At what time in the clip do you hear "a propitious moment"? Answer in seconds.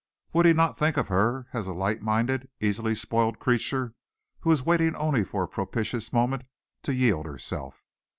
5.43-6.41